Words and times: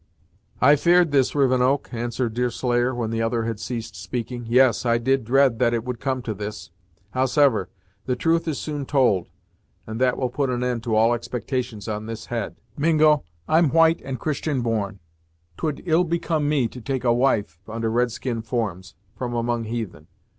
"I 0.59 0.77
fear'd 0.77 1.11
this, 1.11 1.35
Rivenoak," 1.35 1.89
answered 1.93 2.33
Deerslayer, 2.33 2.95
when 2.95 3.11
the 3.11 3.21
other 3.21 3.43
had 3.43 3.59
ceased 3.59 3.95
speaking 3.95 4.45
"yes, 4.49 4.83
I 4.83 4.97
did 4.97 5.23
dread 5.23 5.59
that 5.59 5.75
it 5.75 5.83
would 5.83 5.99
come 5.99 6.23
to 6.23 6.33
this. 6.33 6.71
Howsever, 7.11 7.69
the 8.07 8.15
truth 8.15 8.47
is 8.47 8.57
soon 8.57 8.87
told, 8.87 9.29
and 9.85 10.01
that 10.01 10.17
will 10.17 10.31
put 10.31 10.49
an 10.49 10.63
end 10.63 10.81
to 10.85 10.95
all 10.95 11.13
expectations 11.13 11.87
on 11.87 12.07
this 12.07 12.25
head. 12.25 12.55
Mingo, 12.75 13.23
I'm 13.47 13.69
white 13.69 14.01
and 14.03 14.19
Christian 14.19 14.63
born; 14.63 14.97
't 15.55 15.59
would 15.67 15.83
ill 15.85 16.03
become 16.03 16.49
me 16.49 16.67
to 16.69 16.81
take 16.81 17.03
a 17.03 17.13
wife, 17.13 17.59
under 17.67 17.91
red 17.91 18.11
skin 18.11 18.41
forms, 18.41 18.95
from 19.15 19.35
among 19.35 19.65
heathen. 19.65 20.07